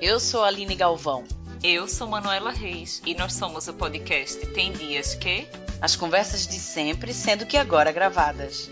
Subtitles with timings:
[0.00, 1.24] Eu sou a Aline Galvão.
[1.60, 5.48] Eu sou Manuela Reis e nós somos o podcast Tem Dias Que.
[5.80, 8.70] As conversas de sempre, sendo que agora gravadas.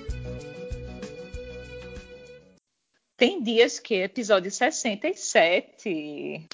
[3.16, 6.48] Tem Dias Que, episódio 67.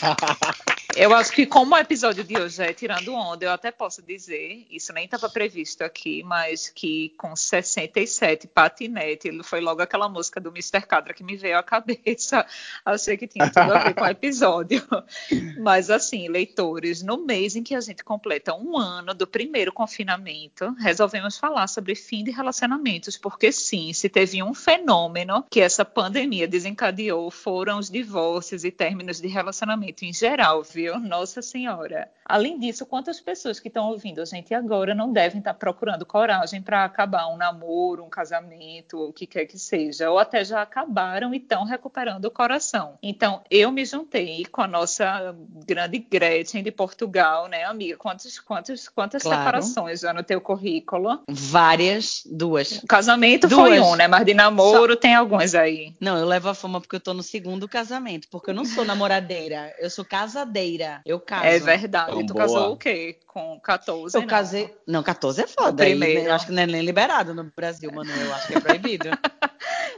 [0.96, 4.66] Eu acho que como o episódio de hoje é tirando onda, eu até posso dizer,
[4.70, 10.50] isso nem estava previsto aqui, mas que com 67 patinete, foi logo aquela música do
[10.50, 10.82] Mr.
[10.86, 12.44] Cadra que me veio à cabeça.
[12.84, 14.82] Achei que tinha tudo a ver com o episódio.
[15.60, 20.74] Mas assim, leitores, no mês em que a gente completa um ano do primeiro confinamento,
[20.78, 26.48] resolvemos falar sobre fim de relacionamentos, porque sim, se teve um fenômeno que essa pandemia
[26.48, 30.79] desencadeou, foram os divórcios e términos de relacionamento em geral, viu?
[30.80, 30.98] Viu?
[30.98, 32.10] Nossa Senhora.
[32.24, 36.62] Além disso, quantas pessoas que estão ouvindo a gente agora não devem estar procurando coragem
[36.62, 41.34] para acabar um namoro, um casamento, o que quer que seja, ou até já acabaram
[41.34, 42.94] e estão recuperando o coração.
[43.02, 45.34] Então, eu me juntei com a nossa
[45.66, 47.96] grande Gretchen de Portugal, né, amiga?
[47.96, 49.38] Quantas, quantas, quantas claro.
[49.38, 51.20] separações já no teu currículo?
[51.28, 52.80] Várias, duas.
[52.88, 53.60] Casamento duas.
[53.60, 54.06] foi um, né?
[54.06, 55.00] Mas de namoro Só...
[55.00, 55.94] tem alguns aí.
[56.00, 58.84] Não, eu levo a fama porque eu tô no segundo casamento, porque eu não sou
[58.84, 60.69] namoradeira, eu sou casadeira.
[61.04, 61.44] Eu caso.
[61.44, 62.12] É verdade.
[62.12, 62.44] Tão tu boa.
[62.46, 63.18] casou o quê?
[63.26, 64.16] Com 14?
[64.16, 64.28] Eu não?
[64.28, 64.74] casei.
[64.86, 65.84] Não, 14 é foda.
[65.84, 66.20] Primeiro.
[66.20, 68.10] eu acho que não é nem liberado no Brasil, mano.
[68.10, 69.08] Eu acho que é proibido.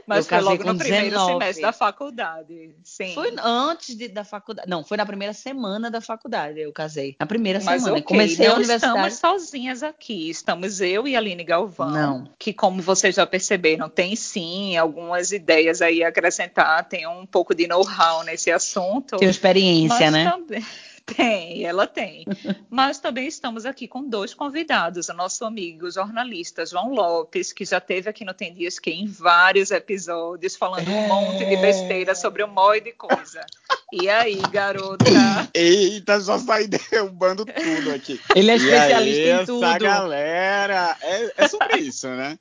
[0.05, 1.31] Mas eu foi logo no primeiro 19.
[1.33, 2.75] semestre da faculdade.
[2.83, 3.13] Sim.
[3.13, 4.69] Foi antes de, da faculdade.
[4.69, 6.59] Não, foi na primeira semana da faculdade.
[6.59, 7.15] Eu casei.
[7.19, 7.99] Na primeira Mas semana.
[7.99, 8.97] Okay, Comecei não a universidade.
[8.97, 10.29] estamos sozinhas aqui.
[10.29, 11.89] Estamos eu e a Aline Galvão.
[11.89, 12.29] Não.
[12.37, 16.83] Que, como vocês já perceberam, tem sim algumas ideias aí a acrescentar.
[16.87, 19.17] Tem um pouco de know-how nesse assunto.
[19.17, 20.29] Tem experiência, né?
[20.29, 20.62] Também...
[21.05, 22.25] Tem, ela tem.
[22.69, 27.81] Mas também estamos aqui com dois convidados, o nosso amigo jornalista João Lopes, que já
[27.81, 30.91] teve aqui no Tem Dias que em vários episódios falando é...
[30.91, 33.45] um monte de besteira sobre um monte de coisa.
[33.91, 35.05] E aí, garota?
[35.53, 38.19] Eita, só sai derrubando tudo aqui.
[38.35, 39.65] Ele é especialista aí, em tudo.
[39.65, 42.39] Essa galera, é, é sobre isso, né?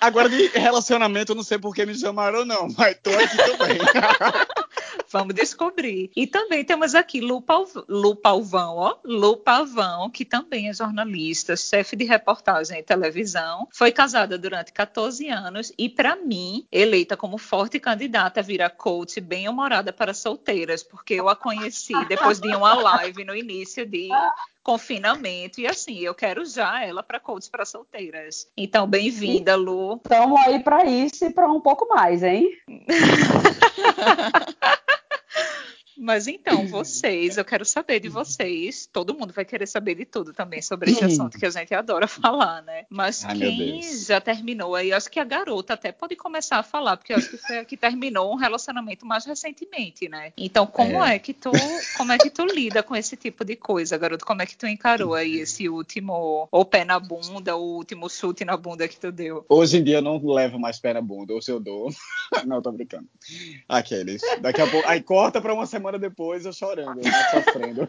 [0.00, 3.78] Agora de relacionamento, não sei por que me chamaram não, mas tô aqui também.
[5.10, 6.10] Vamos descobrir.
[6.16, 7.42] E também temos aqui Lu,
[7.88, 13.92] Lu Palvão, ó, Lu Pavão, que também é jornalista, chefe de reportagem em televisão, foi
[13.92, 19.92] casada durante 14 anos e, para mim, eleita como forte candidata a virar coach bem-humorada
[19.92, 24.08] para solteiras, porque eu a conheci depois de uma live no início de
[24.62, 28.46] confinamento e assim, eu quero já ela para coach para solteiras.
[28.56, 29.96] Então, bem-vinda, Lu.
[29.96, 32.48] Estamos aí para isso e para um pouco mais, hein?
[36.02, 38.88] Mas então, vocês, eu quero saber de vocês.
[38.92, 42.08] Todo mundo vai querer saber de tudo também sobre esse assunto que a gente adora
[42.08, 42.84] falar, né?
[42.90, 46.96] Mas Ai, quem já terminou aí, acho que a garota até pode começar a falar,
[46.96, 50.32] porque acho que foi a que terminou um relacionamento mais recentemente, né?
[50.36, 51.14] Então, como é.
[51.14, 51.52] é, que tu,
[51.96, 54.26] como é que tu lida com esse tipo de coisa, garoto?
[54.26, 58.44] Como é que tu encarou aí esse último ou pé na bunda, o último chute
[58.44, 59.46] na bunda que tu deu?
[59.48, 61.92] Hoje em dia eu não levo mais pé na bunda, ou se eu dou.
[62.44, 63.06] não, tô brincando.
[63.68, 64.20] Aqueles.
[64.40, 64.88] Daqui a pouco.
[64.88, 67.86] Aí corta pra uma semana semana depois eu chorando, né, sofrendo.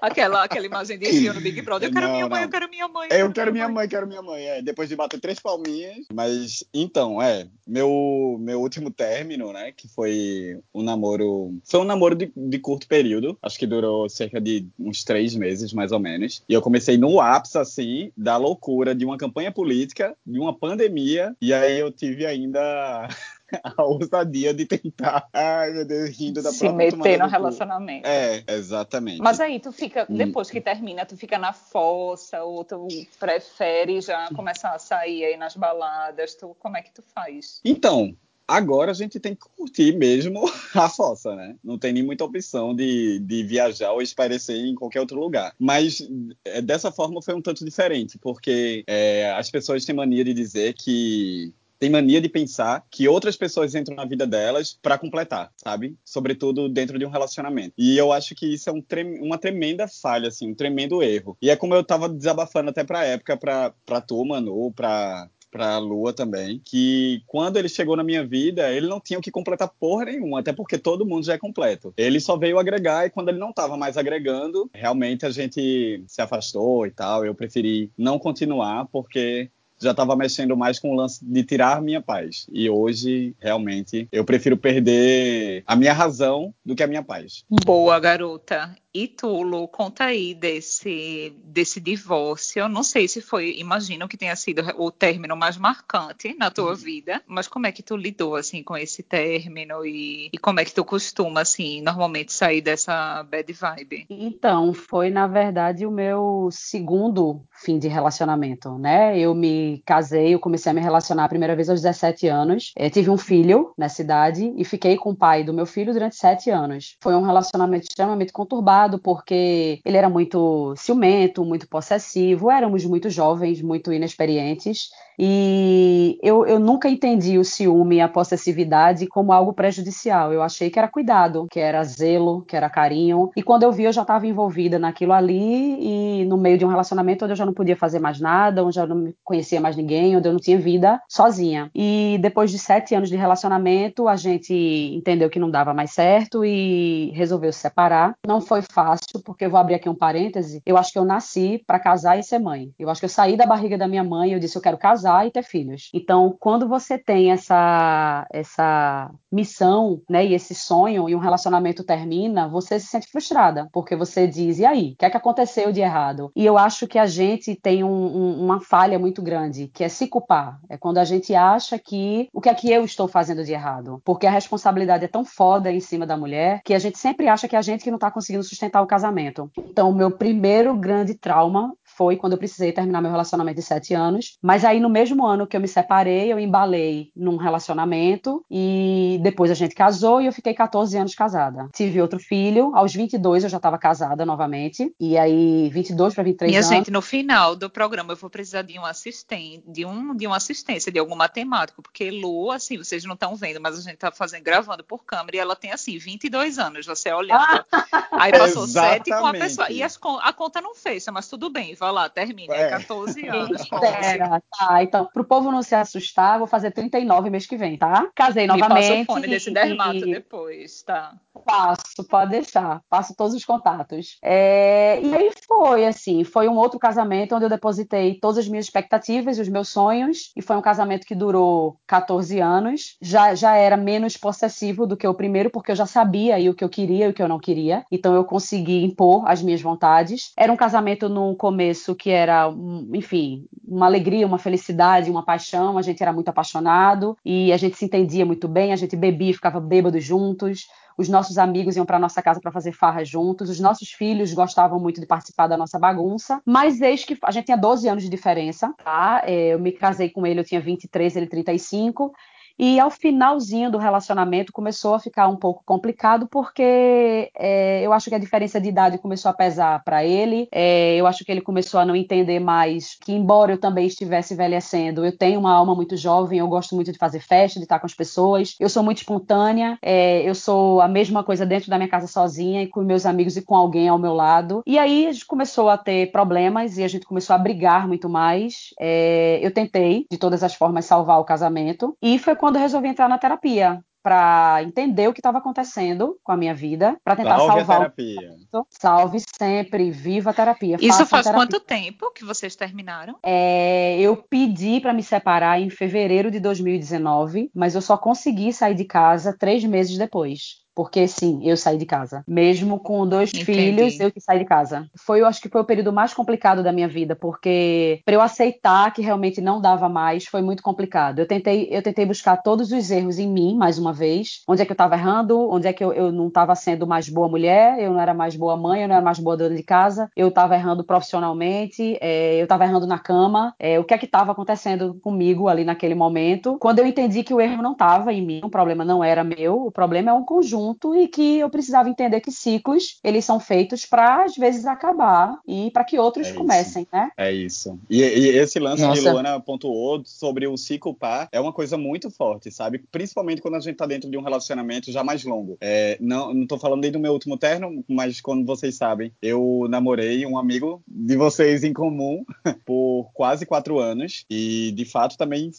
[0.00, 1.88] aquela, aquela imagem de Rio no Big Brother.
[1.88, 2.46] Eu quero não, minha mãe, não.
[2.46, 3.08] eu quero minha mãe.
[3.10, 4.44] Eu, eu quero minha mãe, mãe, quero minha mãe.
[4.44, 6.06] É, depois de bater três palminhas.
[6.12, 7.46] Mas então, é.
[7.66, 9.72] Meu, meu último término, né?
[9.72, 11.58] Que foi um namoro.
[11.64, 13.36] Foi um namoro de, de curto período.
[13.42, 16.42] Acho que durou cerca de uns três meses, mais ou menos.
[16.48, 21.34] E eu comecei no ápice, assim, da loucura de uma campanha política, de uma pandemia.
[21.40, 23.08] E aí eu tive ainda.
[23.62, 28.06] a ousadia de tentar, ai meu Deus, rindo da Se meter no relacionamento.
[28.06, 29.20] É, exatamente.
[29.20, 30.16] Mas aí tu fica, hum.
[30.16, 35.36] depois que termina, tu fica na fossa, ou tu prefere já começar a sair aí
[35.36, 37.60] nas baladas, tu, como é que tu faz?
[37.64, 40.42] Então, agora a gente tem que curtir mesmo
[40.74, 41.56] a fossa, né?
[41.62, 45.54] Não tem nem muita opção de, de viajar ou esparecer em qualquer outro lugar.
[45.58, 46.06] Mas
[46.44, 50.74] é, dessa forma foi um tanto diferente, porque é, as pessoas têm mania de dizer
[50.74, 55.96] que tem mania de pensar que outras pessoas entram na vida delas para completar, sabe?
[56.04, 57.74] Sobretudo dentro de um relacionamento.
[57.76, 61.36] E eu acho que isso é um trem, uma tremenda falha, assim, um tremendo erro.
[61.40, 65.78] E é como eu tava desabafando até pra época, pra, pra tu, Manu, pra, pra
[65.78, 69.70] Lua também, que quando ele chegou na minha vida, ele não tinha o que completar
[69.80, 71.94] porra nenhuma, até porque todo mundo já é completo.
[71.96, 76.20] Ele só veio agregar e quando ele não tava mais agregando, realmente a gente se
[76.20, 77.24] afastou e tal.
[77.24, 79.50] Eu preferi não continuar porque
[79.80, 82.46] já estava mexendo mais com o lance de tirar minha paz.
[82.52, 87.44] E hoje, realmente, eu prefiro perder a minha razão do que a minha paz.
[87.64, 88.74] Boa, garota.
[88.96, 92.60] E tu, Lu, conta aí desse, desse divórcio.
[92.60, 96.70] Eu não sei se foi, imagino que tenha sido o término mais marcante na tua
[96.70, 96.76] uhum.
[96.76, 100.64] vida, mas como é que tu lidou, assim, com esse término e, e como é
[100.64, 104.06] que tu costuma, assim, normalmente sair dessa bad vibe?
[104.08, 109.18] Então, foi, na verdade, o meu segundo fim de relacionamento, né?
[109.18, 112.72] Eu me casei, eu comecei a me relacionar a primeira vez aos 17 anos.
[112.74, 116.16] Eu tive um filho nessa idade e fiquei com o pai do meu filho durante
[116.16, 116.96] sete anos.
[117.02, 123.60] Foi um relacionamento extremamente conturbado porque ele era muito ciumento, muito possessivo, éramos muito jovens,
[123.60, 130.32] muito inexperientes e eu, eu nunca entendi o ciúme e a possessividade como algo prejudicial.
[130.32, 133.30] Eu achei que era cuidado, que era zelo, que era carinho.
[133.36, 136.68] E quando eu vi, eu já estava envolvida naquilo ali e no meio de um
[136.68, 140.16] relacionamento onde eu já não podia fazer mais nada, onde eu não conhecia mais ninguém,
[140.16, 141.70] onde eu não tinha vida sozinha.
[141.74, 146.44] E depois de sete anos de relacionamento, a gente entendeu que não dava mais certo
[146.44, 148.14] e resolveu se separar.
[148.26, 150.62] Não foi fácil, porque eu vou abrir aqui um parêntese.
[150.64, 152.70] Eu acho que eu nasci para casar e ser mãe.
[152.78, 155.05] Eu acho que eu saí da barriga da minha mãe eu disse eu quero casar
[155.06, 155.88] casar e ter filhos.
[155.94, 162.48] Então, quando você tem essa essa missão, né, e esse sonho e um relacionamento termina,
[162.48, 165.80] você se sente frustrada, porque você diz, e aí, o que é que aconteceu de
[165.80, 166.30] errado?
[166.34, 169.88] E eu acho que a gente tem um, um, uma falha muito grande, que é
[169.88, 170.58] se culpar.
[170.68, 174.00] É quando a gente acha que o que é que eu estou fazendo de errado?
[174.04, 177.46] Porque a responsabilidade é tão foda em cima da mulher que a gente sempre acha
[177.46, 179.50] que é a gente que não está conseguindo sustentar o casamento.
[179.58, 183.94] Então, o meu primeiro grande trauma foi quando eu precisei terminar meu relacionamento de sete
[183.94, 184.36] anos.
[184.42, 189.50] Mas aí, no mesmo ano que eu me separei, eu embalei num relacionamento e depois
[189.50, 191.68] a gente casou e eu fiquei 14 anos casada.
[191.74, 194.92] Tive outro filho, aos 22 eu já estava casada novamente.
[195.00, 196.68] E aí, 22 para 23 Minha anos.
[196.68, 200.26] Minha gente, no final do programa eu vou precisar de um assistente, de, um, de
[200.26, 203.96] uma assistência, de algum matemático, porque Lu, assim, vocês não estão vendo, mas a gente
[203.96, 207.64] tá fazendo, gravando por câmera e ela tem, assim, 22 anos, você olhando.
[208.12, 209.70] Aí passou sete com a pessoa.
[209.70, 212.54] E as, a conta não fecha, mas tudo bem, vai lá, termina.
[212.54, 213.60] É, 14 anos.
[213.60, 214.82] Espera, tá.
[214.82, 218.08] Então, pro povo não se assustar, vou fazer 39 mês que vem, tá?
[218.14, 218.82] Casei novamente.
[218.82, 220.12] Me passa o fone desse dermato e...
[220.12, 221.14] depois, tá?
[221.44, 222.82] Passo, pode deixar.
[222.88, 224.18] Passo todos os contatos.
[224.22, 225.00] É...
[225.02, 229.38] E aí foi, assim, foi um outro casamento onde eu depositei todas as minhas expectativas
[229.38, 230.32] e os meus sonhos.
[230.36, 232.96] E foi um casamento que durou 14 anos.
[233.00, 236.54] Já, já era menos possessivo do que o primeiro, porque eu já sabia aí o
[236.54, 237.84] que eu queria e o que eu não queria.
[237.90, 240.32] Então eu consegui impor as minhas vontades.
[240.36, 242.52] Era um casamento no começo que era,
[242.92, 245.76] enfim, uma alegria, uma felicidade, uma paixão.
[245.76, 249.34] A gente era muito apaixonado e a gente se entendia muito bem, a gente bebia
[249.34, 250.66] ficava bêbado juntos.
[250.98, 254.80] Os nossos amigos iam para nossa casa para fazer farra juntos, os nossos filhos gostavam
[254.80, 258.08] muito de participar da nossa bagunça, mas eis que a gente tinha 12 anos de
[258.08, 259.22] diferença, tá?
[259.24, 262.14] É, eu me casei com ele, eu tinha 23, ele 35,
[262.58, 268.08] e ao finalzinho do relacionamento começou a ficar um pouco complicado, porque é, eu acho
[268.08, 270.48] que a diferença de idade começou a pesar para ele.
[270.52, 274.34] É, eu acho que ele começou a não entender mais que, embora eu também estivesse
[274.34, 277.78] envelhecendo, eu tenho uma alma muito jovem, eu gosto muito de fazer festa, de estar
[277.78, 278.54] com as pessoas.
[278.58, 282.62] Eu sou muito espontânea, é, eu sou a mesma coisa dentro da minha casa sozinha
[282.62, 284.62] e com meus amigos e com alguém ao meu lado.
[284.66, 288.08] E aí a gente começou a ter problemas e a gente começou a brigar muito
[288.08, 288.70] mais.
[288.80, 291.96] É, eu tentei, de todas as formas, salvar o casamento.
[292.02, 296.30] E foi quando eu resolvi entrar na terapia para entender o que estava acontecendo com
[296.30, 297.76] a minha vida, para tentar Salve salvar.
[297.76, 298.36] A terapia.
[298.54, 298.66] O...
[298.70, 300.76] Salve sempre, viva a terapia.
[300.80, 301.32] Isso faz terapia.
[301.32, 303.18] quanto tempo que vocês terminaram?
[303.20, 308.76] É, eu pedi para me separar em fevereiro de 2019, mas eu só consegui sair
[308.76, 310.64] de casa três meses depois.
[310.76, 312.22] Porque sim, eu saí de casa.
[312.28, 313.44] Mesmo com dois Entendi.
[313.46, 314.86] filhos, eu que saí de casa.
[314.94, 318.20] Foi, eu acho que foi o período mais complicado da minha vida, porque para eu
[318.20, 321.18] aceitar que realmente não dava mais, foi muito complicado.
[321.18, 324.42] Eu tentei, eu tentei buscar todos os erros em mim, mais uma vez.
[324.46, 325.50] Onde é que eu estava errando?
[325.50, 327.78] Onde é que eu, eu não estava sendo mais boa mulher?
[327.80, 328.82] Eu não era mais boa mãe?
[328.82, 330.10] Eu não era mais boa dona de casa?
[330.14, 331.96] Eu estava errando profissionalmente?
[332.02, 333.54] É, eu estava errando na cama?
[333.58, 336.58] É, o que é que estava acontecendo comigo ali naquele momento?
[336.60, 339.64] Quando eu entendi que o erro não estava em mim, o problema não era meu,
[339.64, 343.84] o problema é um conjunto e que eu precisava entender que ciclos eles são feitos
[343.84, 347.10] para às vezes acabar e para que outros é comecem, né?
[347.16, 347.78] É isso.
[347.88, 349.00] E, e esse lance Nossa.
[349.00, 352.82] que Luana pontuou sobre o ciclo par é uma coisa muito forte, sabe?
[352.90, 355.56] Principalmente quando a gente tá dentro de um relacionamento já mais longo.
[355.60, 359.66] É, não, não tô falando nem do meu último terno, mas quando vocês sabem, eu
[359.68, 362.24] namorei um amigo de vocês em comum
[362.64, 365.50] por quase quatro anos e de fato também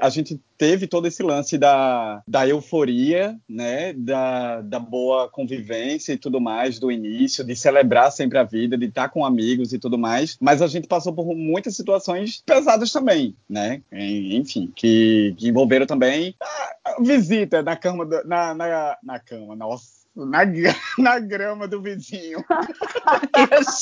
[0.00, 3.92] a gente teve todo esse lance da, da euforia, né?
[3.92, 8.86] Da da, boa convivência e tudo mais do início, de celebrar sempre a vida, de
[8.86, 10.36] estar com amigos e tudo mais.
[10.40, 13.82] Mas a gente passou por muitas situações pesadas também, né?
[13.92, 16.34] Enfim, que, que envolveram também
[16.84, 20.40] a visita na cama, do, na, na, na cama, nossa na,
[20.98, 22.44] na grama do vizinho.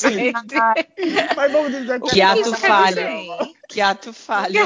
[0.00, 0.54] Gente.
[1.37, 2.97] Mas vamos dizer que Que é ato na falho.
[2.97, 3.49] grama.
[3.68, 4.61] Que ato falho.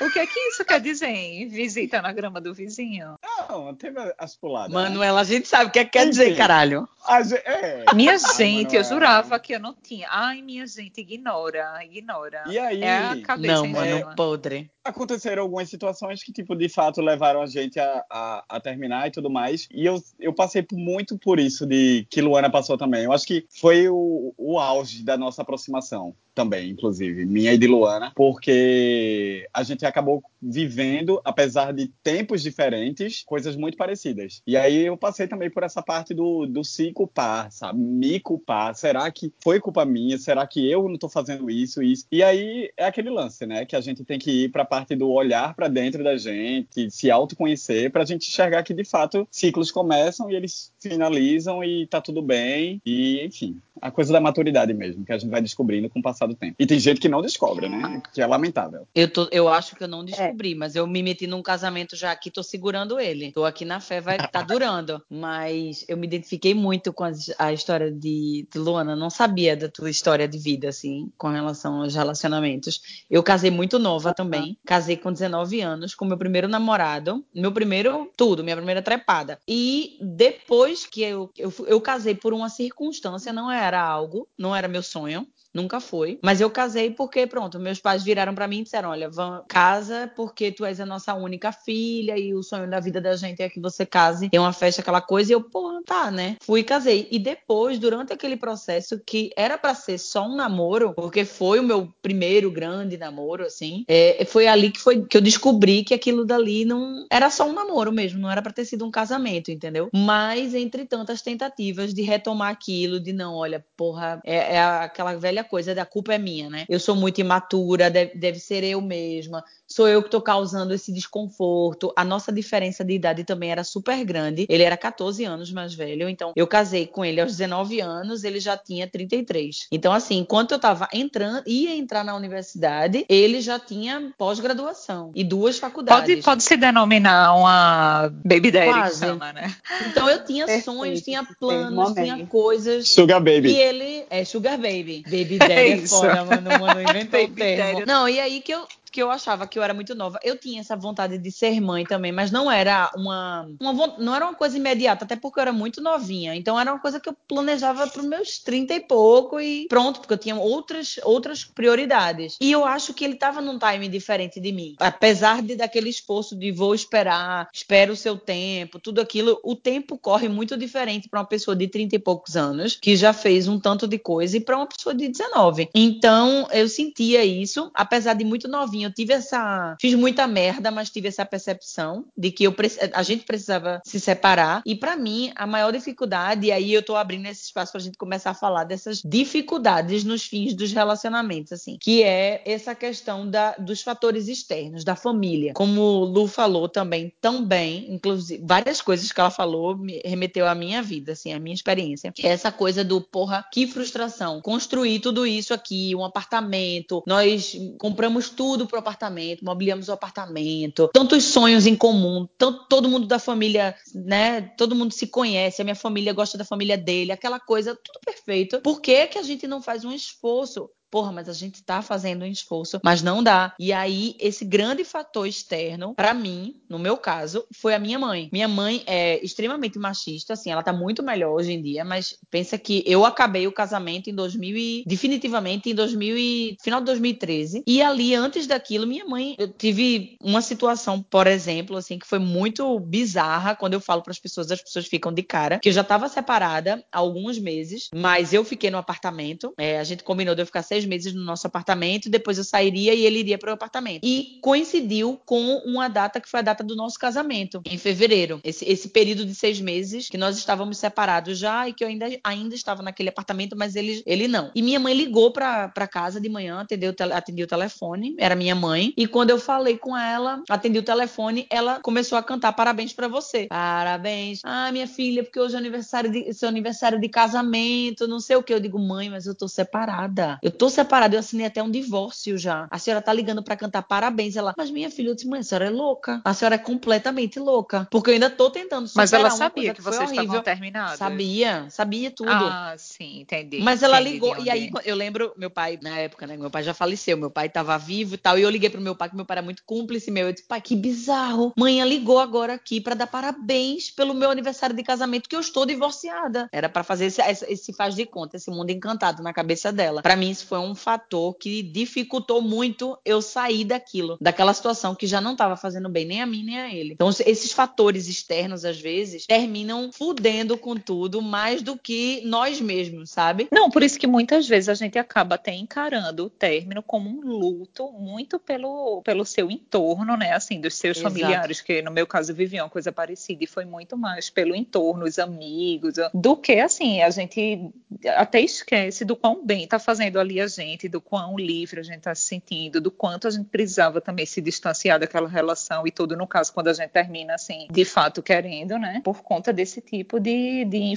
[0.00, 1.48] O que é que isso quer dizer, hein?
[1.48, 3.14] Visita na grama do vizinho.
[3.48, 4.70] Não, teve as puladas.
[4.72, 4.74] né?
[4.82, 6.36] Manuela, a gente sabe o que, é que quer dizer, Enfim.
[6.38, 6.88] caralho.
[7.06, 7.84] A ge- é.
[7.94, 8.84] Minha Ai, gente, eu Manuela.
[8.84, 10.06] jurava que eu não tinha.
[10.10, 12.44] Ai, minha gente, ignora, ignora.
[12.46, 12.82] E aí?
[12.82, 14.70] É a cabeça Não, mano, podre.
[14.84, 19.10] Aconteceram algumas situações que, tipo, de fato levaram a gente a, a, a terminar e
[19.10, 19.68] tudo mais.
[19.72, 23.04] E eu, eu passei muito por isso de que Luana passou também.
[23.04, 27.66] Eu acho que foi o, o auge da nossa aproximação também, inclusive, minha e de
[27.66, 34.40] Luana, porque a gente acabou vivendo, apesar de tempos diferentes, coisas muito parecidas.
[34.46, 37.78] E aí eu passei também por essa parte do, do se culpar, sabe?
[37.78, 38.74] Me culpar.
[38.74, 40.16] Será que foi culpa minha?
[40.18, 42.06] Será que eu não tô fazendo isso, isso?
[42.10, 43.66] E aí é aquele lance, né?
[43.66, 47.10] Que a gente tem que ir pra parte do olhar pra dentro da gente, se
[47.10, 52.22] autoconhecer, pra gente enxergar que de fato ciclos começam e eles finalizam e tá tudo
[52.22, 52.80] bem.
[52.84, 56.26] E, enfim, a coisa da maturidade mesmo, que a gente vai descobrindo com o passar
[56.26, 56.56] do tempo.
[56.58, 58.02] E tem gente que não descobre, né?
[58.12, 58.86] Que é lamentável.
[58.94, 62.12] Eu, tô, eu acho que eu não descobri, mas eu me meti num casamento já
[62.12, 63.32] aqui, tô segurando ele.
[63.32, 65.00] Tô aqui na fé, vai tá durando.
[65.10, 67.04] Mas eu me identifiquei muito com
[67.38, 68.94] a, história de, de Luana.
[68.94, 73.04] Não sabia da tua história de vida, assim, com relação aos relacionamentos.
[73.10, 74.56] Eu casei muito nova também.
[74.66, 77.24] Casei com 19 anos, com meu primeiro namorado.
[77.34, 79.38] Meu primeiro tudo, minha primeira trepada.
[79.46, 84.68] E depois que eu, eu, eu casei por uma circunstância, não era algo, não era
[84.68, 85.26] meu sonho.
[85.52, 86.18] Nunca foi.
[86.22, 89.10] Mas eu casei porque, pronto, meus pais viraram pra mim e disseram: olha,
[89.48, 93.42] casa porque tu és a nossa única filha e o sonho da vida da gente
[93.42, 95.32] é que você case, tem uma festa, aquela coisa.
[95.32, 96.36] E eu, porra, tá, né?
[96.42, 97.08] Fui e casei.
[97.10, 101.64] E depois, durante aquele processo que era pra ser só um namoro, porque foi o
[101.64, 106.24] meu primeiro grande namoro, assim, é, foi ali que, foi, que eu descobri que aquilo
[106.24, 109.88] dali não era só um namoro mesmo, não era pra ter sido um casamento, entendeu?
[109.92, 115.39] Mas, entre tantas tentativas de retomar aquilo, de não, olha, porra, é, é aquela velha
[115.44, 116.64] coisa da culpa é minha, né?
[116.68, 120.92] Eu sou muito imatura, deve, deve ser eu mesma, sou eu que tô causando esse
[120.92, 121.92] desconforto.
[121.96, 124.46] A nossa diferença de idade também era super grande.
[124.48, 128.40] Ele era 14 anos mais velho, então eu casei com ele aos 19 anos, ele
[128.40, 129.68] já tinha 33.
[129.70, 135.22] Então, assim, enquanto eu tava entrando, ia entrar na universidade, ele já tinha pós-graduação e
[135.22, 136.14] duas faculdades.
[136.16, 139.00] Pode, pode se denominar uma baby daddy Quase.
[139.00, 139.54] chama, né?
[139.88, 142.88] Então eu tinha Perfeito, sonhos, tinha perfeito, planos, tinha coisas.
[142.88, 143.50] Sugar Baby.
[143.50, 145.02] E ele é Sugar Baby.
[145.04, 145.96] Baby Daddy é, isso.
[145.96, 146.50] foda, mano.
[146.58, 147.72] Mano, inventou o termo.
[147.74, 147.86] Daddy.
[147.86, 150.18] Não, e aí que eu, que eu achava que eu era muito nova.
[150.22, 154.24] Eu tinha essa vontade de ser mãe também, mas não era uma, uma não era
[154.24, 156.34] uma coisa imediata, até porque eu era muito novinha.
[156.34, 160.00] Então era uma coisa que eu planejava para os meus 30 e pouco e pronto,
[160.00, 162.36] porque eu tinha outras outras prioridades.
[162.40, 164.74] E eu acho que ele tava num time diferente de mim.
[164.78, 169.98] Apesar de daquele esforço de vou esperar, espero o seu tempo, tudo aquilo, o tempo
[169.98, 173.58] corre muito diferente para uma pessoa de 30 e poucos anos, que já fez um
[173.58, 175.68] tanto de coisa, e para uma pessoa de 19.
[175.74, 180.90] Então, eu sentia isso, apesar de muito novinha, eu tive essa, fiz muita merda, mas
[180.90, 182.54] tive essa percepção de que eu
[182.92, 184.62] a gente precisava se separar.
[184.66, 187.96] E para mim, a maior dificuldade, e aí eu tô abrindo esse espaço pra gente
[187.96, 193.52] começar a falar dessas dificuldades nos fins dos relacionamentos, assim, que é essa questão da,
[193.52, 195.52] dos fatores externos, da família.
[195.54, 200.46] Como o Lu falou também, tão bem, inclusive, várias coisas que ela falou me remeteu
[200.46, 202.12] à minha vida, assim, à minha experiência.
[202.12, 204.40] Que é essa coisa do, porra, que frustração.
[204.40, 211.24] Construir tudo isso aqui, um apartamento, nós compramos tudo pro apartamento, mobiliamos o apartamento, tantos
[211.24, 215.74] sonhos em comum, tanto, todo mundo da família, né, todo mundo se conhece, a minha
[215.74, 218.60] família gosta da família dele, aquela coisa, tudo perfeito.
[218.60, 222.22] Por que que a gente não faz um esforço Porra, mas a gente tá fazendo
[222.22, 223.54] um esforço, mas não dá.
[223.58, 228.28] E aí, esse grande fator externo, pra mim, no meu caso, foi a minha mãe.
[228.32, 232.58] Minha mãe é extremamente machista, assim, ela tá muito melhor hoje em dia, mas pensa
[232.58, 237.62] que eu acabei o casamento em 2000 e definitivamente em 2000 e final de 2013.
[237.66, 242.18] E ali antes daquilo, minha mãe, eu tive uma situação, por exemplo, assim, que foi
[242.18, 245.72] muito bizarra quando eu falo para as pessoas, as pessoas ficam de cara, que eu
[245.72, 249.52] já tava separada há alguns meses, mas eu fiquei no apartamento.
[249.58, 252.94] é, a gente combinou de eu ficar seis meses no nosso apartamento, depois eu sairia
[252.94, 254.04] e ele iria para o apartamento.
[254.04, 258.40] E coincidiu com uma data que foi a data do nosso casamento, em fevereiro.
[258.44, 262.06] Esse, esse período de seis meses que nós estávamos separados já e que eu ainda,
[262.24, 264.50] ainda estava naquele apartamento, mas ele, ele não.
[264.54, 268.92] E minha mãe ligou para casa de manhã, atendeu, atendi o telefone, era minha mãe.
[268.96, 273.08] E quando eu falei com ela, atendi o telefone, ela começou a cantar parabéns para
[273.08, 273.46] você.
[273.46, 274.40] Parabéns.
[274.44, 278.42] Ah, minha filha, porque hoje é aniversário de, seu aniversário de casamento, não sei o
[278.42, 278.54] que.
[278.54, 280.38] Eu digo, mãe, mas eu tô separada.
[280.42, 282.66] Eu tô separada, eu assinei até um divórcio já.
[282.70, 284.36] A senhora tá ligando para cantar parabéns.
[284.36, 286.20] Ela, mas minha filha, eu disse, mãe, a senhora é louca.
[286.24, 287.86] A senhora é completamente louca.
[287.90, 290.98] Porque eu ainda tô tentando superar Mas ela sabia que, que vocês estavam terminados.
[290.98, 292.30] Sabia, sabia tudo.
[292.30, 293.60] Ah, sim, entendi.
[293.60, 296.36] Mas ela entendi ligou, e aí eu lembro, meu pai, na época, né?
[296.36, 298.38] Meu pai já faleceu, meu pai tava vivo e tal.
[298.38, 300.26] E eu liguei pro meu pai, que meu pai era muito cúmplice meu.
[300.26, 301.52] Eu disse, pai, que bizarro.
[301.56, 305.66] Manhã ligou agora aqui para dar parabéns pelo meu aniversário de casamento, que eu estou
[305.66, 306.48] divorciada.
[306.52, 310.02] Era para fazer esse, esse faz de conta, esse mundo encantado na cabeça dela.
[310.02, 315.06] Para mim, isso foi um fator que dificultou muito eu sair daquilo, daquela situação que
[315.06, 316.92] já não estava fazendo bem nem a mim nem a ele.
[316.92, 323.10] Então, esses fatores externos, às vezes, terminam fudendo com tudo mais do que nós mesmos,
[323.10, 323.48] sabe?
[323.50, 327.20] Não, por isso que muitas vezes a gente acaba até encarando o término como um
[327.20, 330.32] luto muito pelo, pelo seu entorno, né?
[330.32, 331.14] Assim, dos seus Exato.
[331.14, 335.04] familiares, que no meu caso viviam uma coisa parecida e foi muito mais pelo entorno,
[335.04, 337.70] os amigos, do que assim, a gente
[338.06, 342.00] até esquece do quão bem tá fazendo ali a gente, do quão livre a gente
[342.00, 346.16] tá se sentindo, do quanto a gente precisava também se distanciar daquela relação e tudo,
[346.16, 349.00] no caso, quando a gente termina assim, de fato querendo, né?
[349.04, 350.94] Por conta desse tipo de, de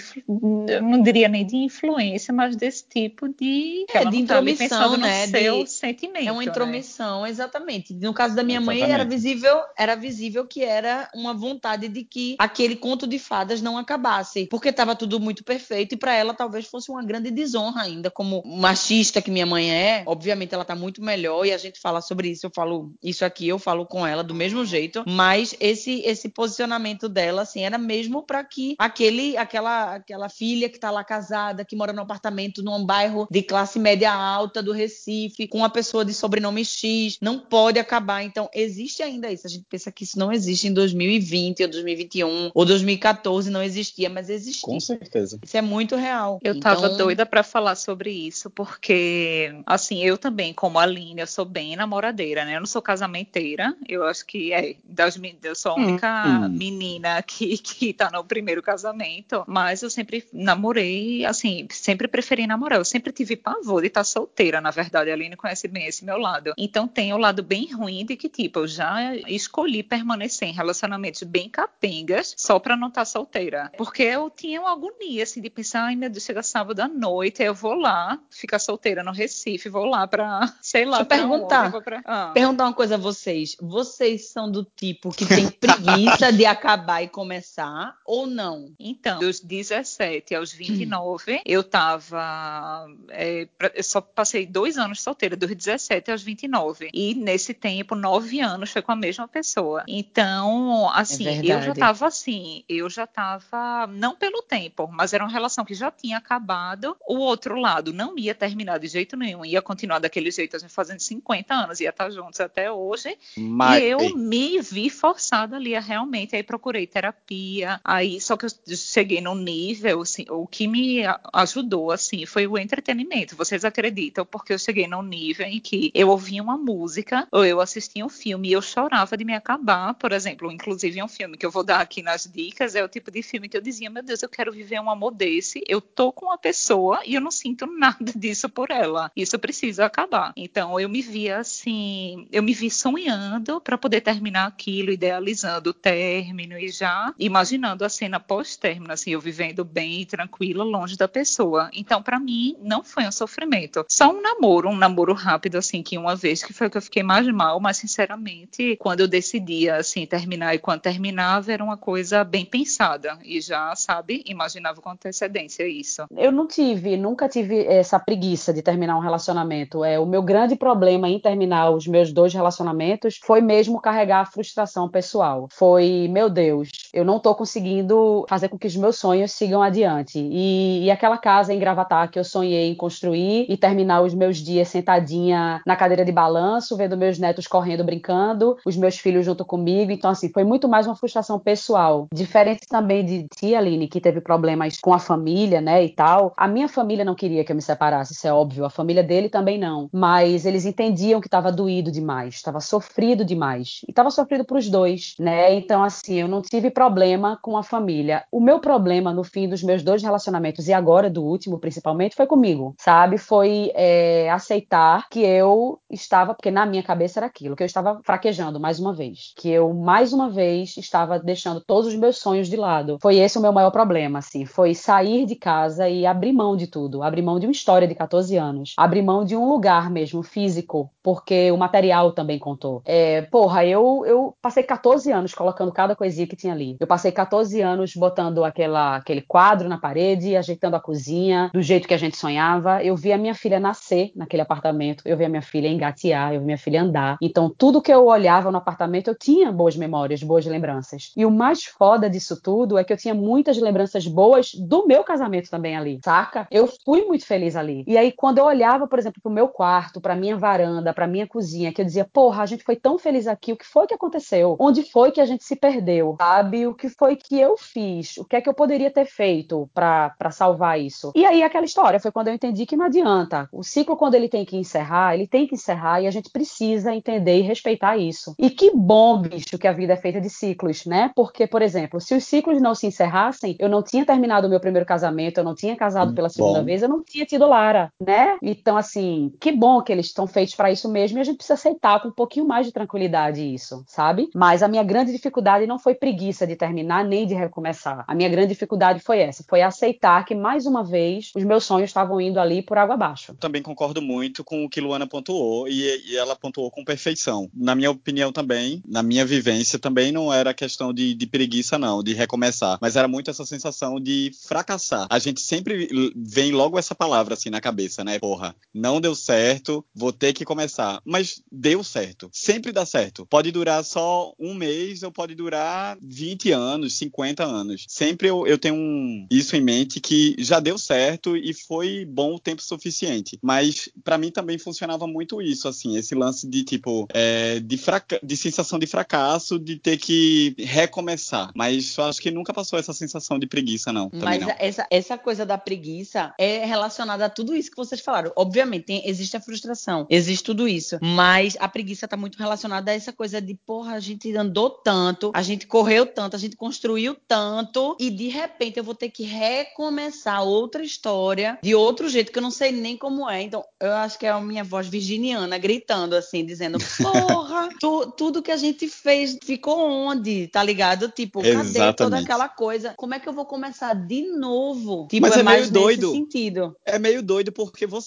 [0.81, 5.27] não diria nem de influência, mas desse tipo de, é, de tá intromissão, né?
[5.27, 6.27] seu de, sentimento.
[6.27, 6.49] É uma né?
[6.49, 7.29] intromissão, né?
[7.29, 7.93] exatamente.
[7.93, 8.81] No caso da minha exatamente.
[8.81, 13.61] mãe, era visível, era visível que era uma vontade de que aquele conto de fadas
[13.61, 17.83] não acabasse, porque estava tudo muito perfeito e para ela talvez fosse uma grande desonra
[17.83, 20.03] ainda como machista que minha mãe é.
[20.05, 23.47] Obviamente ela tá muito melhor e a gente fala sobre isso, eu falo isso aqui,
[23.47, 28.23] eu falo com ela do mesmo jeito, mas esse esse posicionamento dela assim era mesmo
[28.23, 32.85] para que aquele aquela aquela filha que tá lá casada, que mora no apartamento num
[32.85, 37.79] bairro de classe média alta do Recife, com uma pessoa de sobrenome X, não pode
[37.79, 38.23] acabar.
[38.23, 39.47] Então existe ainda isso.
[39.47, 44.09] A gente pensa que isso não existe em 2020 ou 2021 ou 2014 não existia,
[44.09, 44.61] mas existe.
[44.61, 45.39] Com certeza.
[45.43, 46.39] Isso é muito real.
[46.43, 46.73] Eu então...
[46.73, 49.22] tava doida para falar sobre isso, porque
[49.65, 52.55] assim, eu também, como a Aline, eu sou bem namoradeira, né?
[52.55, 53.75] Eu não sou casamenteira.
[53.87, 56.49] Eu acho que é das eu sou a única hum, hum.
[56.49, 62.79] menina que que tá no primeiro casamento, mas eu sempre namorei, assim, sempre preferi namorar.
[62.79, 65.09] Eu sempre tive pavor de estar tá solteira, na verdade.
[65.09, 66.53] A Aline conhece bem esse meu lado.
[66.57, 71.23] Então tem o lado bem ruim de que tipo, eu já escolhi permanecer em relacionamentos
[71.23, 75.49] bem capengas só para não estar tá solteira, porque eu tinha uma agonia assim de
[75.49, 79.69] pensar, ai meu Deus, chega sábado à noite, eu vou lá, ficar solteira no Recife,
[79.69, 81.73] vou lá para, sei lá, Deixa perguntar.
[81.73, 82.01] Onde, pra...
[82.05, 82.31] ah.
[82.33, 83.55] Perguntar uma coisa a vocês.
[83.61, 88.73] Vocês são do tipo que tem preguiça de acabar e começar ou não?
[88.79, 95.53] Então, dos 17 aos 29, eu tava é, eu só passei dois anos solteira, dos
[95.53, 96.89] 17 aos 29.
[96.93, 99.83] E nesse tempo, nove anos foi com a mesma pessoa.
[99.87, 105.23] Então, assim, é eu já tava assim, eu já tava, não pelo tempo, mas era
[105.23, 106.95] uma relação que já tinha acabado.
[107.07, 110.71] O outro lado não ia terminar de jeito nenhum, ia continuar daquele jeito, a gente
[110.71, 113.17] fazendo 50 anos, ia estar juntos até hoje.
[113.37, 113.81] Mas...
[113.81, 118.49] E eu me vi forçada ali a realmente, aí procurei terapia, aí só que eu
[118.75, 121.01] cheguei num nível, assim, o que me
[121.33, 123.35] ajudou, assim, foi o entretenimento.
[123.35, 124.25] Vocês acreditam?
[124.25, 128.09] Porque eu cheguei num nível em que eu ouvia uma música ou eu assistia um
[128.09, 131.63] filme e eu chorava de me acabar, por exemplo, inclusive um filme que eu vou
[131.63, 134.29] dar aqui nas dicas, é o tipo de filme que eu dizia, meu Deus, eu
[134.29, 138.11] quero viver um amor desse, eu tô com uma pessoa e eu não sinto nada
[138.15, 138.92] disso por ela.
[139.15, 140.33] Isso precisa acabar.
[140.35, 145.73] Então eu me via assim, eu me vi sonhando para poder terminar aquilo, idealizando o
[145.73, 151.69] término e já imaginando a cena pós-término, assim, eu vivendo bem, tranquila, longe da pessoa.
[151.73, 155.97] Então para mim não foi um sofrimento, só um namoro, um namoro rápido assim que
[155.97, 159.75] uma vez que foi o que eu fiquei mais mal, mas sinceramente, quando eu decidia
[159.75, 164.89] assim terminar e quando terminava era uma coisa bem pensada e já, sabe, imaginava com
[164.89, 166.05] antecedência isso.
[166.15, 169.83] Eu não tive, nunca tive essa preguiça de terminar um relacionamento.
[169.83, 174.25] É o meu grande problema em terminar os meus dois relacionamentos foi mesmo carregar a
[174.25, 175.47] frustração pessoal.
[175.51, 180.19] Foi, meu Deus, eu não tô conseguindo fazer com que os meus sonhos sigam adiante.
[180.19, 184.37] E, e aquela casa em Gravatar que eu sonhei em construir e terminar os meus
[184.37, 189.45] dias sentadinha na cadeira de balanço, vendo meus netos correndo, brincando, os meus filhos junto
[189.45, 189.91] comigo.
[189.91, 192.07] Então, assim, foi muito mais uma frustração pessoal.
[192.13, 196.33] Diferente também de tia Aline, que teve problemas com a família, né, e tal.
[196.35, 198.65] A minha família não queria que eu me separasse, isso é óbvio.
[198.65, 199.89] A família dele também não.
[199.91, 203.81] Mas eles entendiam que estava doído demais, estava sofrido demais.
[203.87, 205.53] E estava sofrido para os dois, né?
[205.55, 208.23] Então, assim, eu não tive problema com a família.
[208.31, 212.25] O meu problema no fim dos meus dois relacionamentos, e agora do último principalmente, foi
[212.25, 213.17] comigo, sabe?
[213.17, 217.99] Foi é, aceitar que eu estava, porque na minha cabeça era aquilo, que eu estava
[218.03, 219.33] fraquejando mais uma vez.
[219.37, 222.97] Que eu, mais uma vez, estava deixando todos os meus sonhos de lado.
[223.01, 224.45] Foi esse o meu maior problema, assim.
[224.45, 227.03] Foi sair de casa e abrir mão de tudo.
[227.03, 228.73] Abrir mão de uma história de 14 anos anos.
[228.77, 232.81] Abri mão de um lugar mesmo, físico, porque o material também contou.
[232.85, 236.77] É, porra, eu, eu passei 14 anos colocando cada coisinha que tinha ali.
[236.79, 241.87] Eu passei 14 anos botando aquela, aquele quadro na parede, ajeitando a cozinha, do jeito
[241.87, 242.83] que a gente sonhava.
[242.83, 246.39] Eu vi a minha filha nascer naquele apartamento, eu vi a minha filha engatear, eu
[246.39, 247.17] vi minha filha andar.
[247.21, 251.11] Então, tudo que eu olhava no apartamento, eu tinha boas memórias, boas lembranças.
[251.15, 255.03] E o mais foda disso tudo é que eu tinha muitas lembranças boas do meu
[255.03, 256.47] casamento também ali, saca?
[256.49, 257.83] Eu fui muito feliz ali.
[257.87, 261.27] E aí, quando eu olhava, por exemplo, pro meu quarto, pra minha varanda, pra minha
[261.27, 263.93] cozinha, que eu dizia, porra, a gente foi tão feliz aqui, o que foi que
[263.93, 264.55] aconteceu?
[264.59, 266.15] Onde foi que a gente se perdeu?
[266.19, 266.67] Sabe?
[266.67, 268.17] O que foi que eu fiz?
[268.17, 271.11] O que é que eu poderia ter feito para salvar isso?
[271.15, 273.47] E aí, aquela história foi quando eu entendi que não adianta.
[273.51, 276.93] O ciclo, quando ele tem que encerrar, ele tem que encerrar e a gente precisa
[276.93, 278.35] entender e respeitar isso.
[278.37, 281.11] E que bom, bicho, que a vida é feita de ciclos, né?
[281.15, 284.59] Porque, por exemplo, se os ciclos não se encerrassem, eu não tinha terminado o meu
[284.59, 286.65] primeiro casamento, eu não tinha casado pela segunda bom.
[286.65, 288.32] vez, eu não tinha tido Lara, né?
[288.41, 291.55] Então, assim, que bom que eles estão feitos para isso mesmo e a gente precisa
[291.55, 294.29] aceitar com um pouquinho mais de tranquilidade isso, sabe?
[294.33, 298.03] Mas a minha grande dificuldade não foi preguiça de terminar nem de recomeçar.
[298.07, 301.89] A minha grande dificuldade foi essa, foi aceitar que mais uma vez os meus sonhos
[301.89, 303.35] estavam indo ali por água abaixo.
[303.39, 307.49] Também concordo muito com o que Luana pontuou e, e ela pontuou com perfeição.
[307.53, 312.03] Na minha opinião também, na minha vivência também não era questão de, de preguiça não,
[312.03, 315.07] de recomeçar, mas era muito essa sensação de fracassar.
[315.09, 318.19] A gente sempre vem logo essa palavra assim na cabeça, né?
[318.23, 321.01] Porra, não deu certo, vou ter que começar.
[321.03, 322.29] Mas deu certo.
[322.31, 323.25] Sempre dá certo.
[323.25, 327.85] Pode durar só um mês ou pode durar 20 anos, 50 anos.
[327.89, 332.35] Sempre eu, eu tenho um, isso em mente que já deu certo e foi bom
[332.35, 333.37] o tempo suficiente.
[333.41, 338.21] Mas para mim também funcionava muito isso, assim, esse lance de tipo, é, de, fraca
[338.23, 341.51] de sensação de fracasso, de ter que recomeçar.
[341.53, 344.09] Mas eu acho que nunca passou essa sensação de preguiça, não.
[344.13, 344.55] Mas não.
[344.57, 348.12] Essa, essa coisa da preguiça é relacionada a tudo isso que vocês falaram.
[348.35, 350.97] Obviamente, tem, existe a frustração, existe tudo isso.
[351.01, 355.31] Mas a preguiça tá muito relacionada a essa coisa de, porra, a gente andou tanto,
[355.33, 359.23] a gente correu tanto, a gente construiu tanto, e de repente eu vou ter que
[359.23, 363.41] recomeçar outra história de outro jeito que eu não sei nem como é.
[363.41, 368.41] Então, eu acho que é a minha voz virginiana gritando assim, dizendo: Porra, tu, tudo
[368.41, 370.47] que a gente fez ficou onde?
[370.47, 371.09] Tá ligado?
[371.09, 371.73] Tipo, Exatamente.
[371.73, 372.93] cadê toda aquela coisa?
[372.97, 375.07] Como é que eu vou começar de novo?
[375.09, 376.11] Tipo, Mas é, é meio mais doido.
[376.11, 376.75] sentido.
[376.85, 378.02] É meio doido porque você,